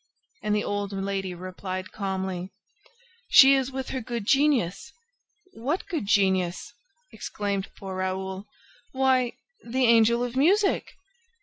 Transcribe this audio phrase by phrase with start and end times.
[0.41, 2.51] And the old lady replied calmly:
[3.29, 4.91] "She is with her good genius!"
[5.53, 6.73] "What good genius?"
[7.11, 8.47] exclaimed poor Raoul.
[8.93, 9.33] "Why,
[9.63, 10.87] the Angel of Music!"